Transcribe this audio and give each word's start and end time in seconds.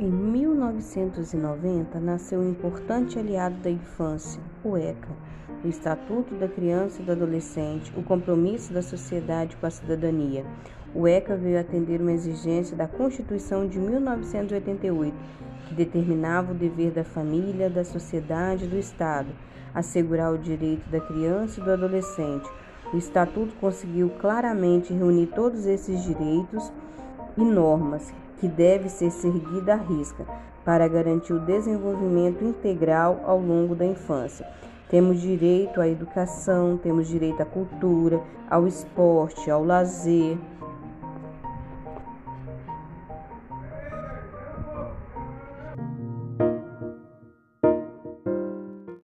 Em 0.00 0.10
1990, 0.10 2.00
nasceu 2.00 2.40
um 2.40 2.48
importante 2.48 3.18
aliado 3.18 3.56
da 3.56 3.68
infância, 3.68 4.40
o 4.64 4.74
ECA, 4.74 5.10
o 5.62 5.68
Estatuto 5.68 6.34
da 6.36 6.48
Criança 6.48 7.02
e 7.02 7.04
do 7.04 7.12
Adolescente, 7.12 7.92
o 7.94 8.02
compromisso 8.02 8.72
da 8.72 8.80
sociedade 8.80 9.58
com 9.58 9.66
a 9.66 9.70
cidadania. 9.70 10.46
O 10.94 11.06
ECA 11.06 11.36
veio 11.36 11.60
atender 11.60 12.00
uma 12.00 12.12
exigência 12.12 12.74
da 12.74 12.88
Constituição 12.88 13.68
de 13.68 13.78
1988, 13.78 15.14
que 15.68 15.74
determinava 15.74 16.52
o 16.52 16.56
dever 16.56 16.92
da 16.92 17.04
família, 17.04 17.68
da 17.68 17.84
sociedade 17.84 18.64
e 18.64 18.68
do 18.68 18.78
Estado, 18.78 19.28
assegurar 19.74 20.32
o 20.32 20.38
direito 20.38 20.88
da 20.88 21.00
criança 21.00 21.60
e 21.60 21.62
do 21.62 21.72
adolescente. 21.72 22.48
O 22.94 22.96
Estatuto 22.96 23.54
conseguiu 23.60 24.08
claramente 24.18 24.94
reunir 24.94 25.26
todos 25.26 25.66
esses 25.66 26.02
direitos 26.04 26.72
e 27.36 27.44
normas 27.44 28.12
que 28.38 28.48
deve 28.48 28.88
ser 28.88 29.10
seguida 29.10 29.74
à 29.74 29.76
risca 29.76 30.24
para 30.64 30.88
garantir 30.88 31.32
o 31.32 31.40
desenvolvimento 31.40 32.44
integral 32.44 33.20
ao 33.24 33.38
longo 33.38 33.74
da 33.74 33.84
infância. 33.84 34.46
Temos 34.88 35.20
direito 35.20 35.80
à 35.80 35.88
educação, 35.88 36.76
temos 36.76 37.06
direito 37.06 37.40
à 37.40 37.44
cultura, 37.44 38.20
ao 38.48 38.66
esporte, 38.66 39.50
ao 39.50 39.64
lazer, 39.64 40.36